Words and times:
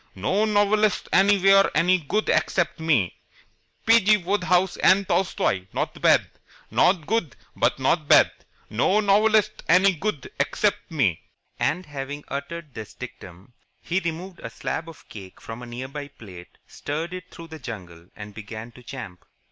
No 0.15 0.45
novelists 0.45 1.07
anywhere 1.13 1.69
any 1.75 1.99
good 1.99 2.27
except 2.27 2.79
me. 2.79 3.19
P. 3.85 3.99
G. 4.03 4.17
Wodehouse 4.17 4.75
and 4.77 5.07
Tolstoi 5.07 5.67
not 5.73 6.01
bad. 6.01 6.27
Not 6.71 7.05
good, 7.05 7.35
but 7.55 7.77
not 7.77 8.07
bad. 8.07 8.31
No 8.67 8.99
novelists 8.99 9.63
any 9.69 9.93
good 9.93 10.31
except 10.39 10.89
me." 10.89 11.21
And, 11.59 11.85
having 11.85 12.23
uttered 12.29 12.73
this 12.73 12.95
dictum, 12.95 13.53
he 13.79 13.99
removed 13.99 14.39
a 14.39 14.49
slab 14.49 14.89
of 14.89 15.07
cake 15.07 15.39
from 15.39 15.61
a 15.61 15.67
near 15.67 15.87
by 15.87 16.07
plate, 16.07 16.57
steered 16.65 17.13
it 17.13 17.29
through 17.29 17.49
the 17.49 17.59
jungle, 17.59 18.07
and 18.15 18.33
began 18.33 18.71
to 18.71 18.81
champ. 18.81 19.23